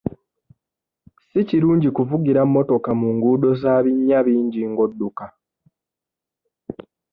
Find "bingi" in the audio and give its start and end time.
4.27-4.61